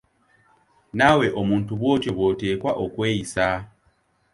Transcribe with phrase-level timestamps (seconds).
[0.97, 3.47] Naawe omuntu bw’otyo bw’oteekwa okweyisa.